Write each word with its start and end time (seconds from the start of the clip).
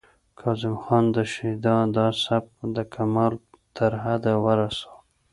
کاظم 0.39 0.75
خان 0.83 1.05
شیدا 1.33 1.75
دا 1.95 2.07
سبک 2.23 2.55
د 2.75 2.77
کمال 2.93 3.33
تر 3.75 3.91
حده 4.03 4.33
ورساوه 4.43 4.99